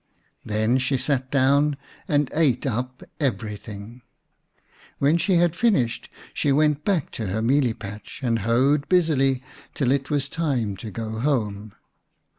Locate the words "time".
10.27-10.75